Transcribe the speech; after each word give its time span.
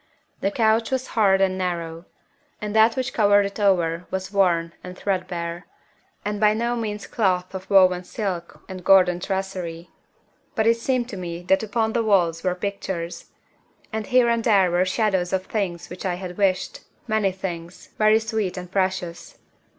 The 0.39 0.49
couch 0.49 0.89
was 0.89 1.09
hard 1.13 1.41
and 1.41 1.59
narrow, 1.59 2.05
and 2.59 2.75
that 2.75 2.95
which 2.95 3.13
covered 3.13 3.45
it 3.45 3.59
over 3.59 4.07
was 4.09 4.31
worn 4.31 4.73
and 4.83 4.97
threadbare, 4.97 5.67
and 6.25 6.39
by 6.39 6.55
no 6.55 6.75
means 6.75 7.05
cloth 7.05 7.53
of 7.53 7.69
woven 7.69 8.03
silk 8.03 8.63
and 8.67 8.83
golden 8.83 9.19
tracery. 9.19 9.91
But 10.55 10.65
it 10.65 10.77
seemed 10.77 11.07
to 11.09 11.17
me 11.17 11.43
that 11.43 11.61
upon 11.61 11.93
the 11.93 12.01
walls 12.01 12.43
were 12.43 12.55
pictures. 12.55 13.25
And 13.93 14.07
here 14.07 14.27
and 14.27 14.43
there 14.43 14.71
were 14.71 14.85
shadows 14.85 15.33
of 15.33 15.45
things 15.45 15.87
which 15.91 16.03
I 16.03 16.15
had 16.15 16.35
wished 16.35 16.79
many 17.07 17.31
things, 17.31 17.89
very 17.99 18.17
sweet 18.17 18.57
and 18.57 18.71
precious. 18.71 19.37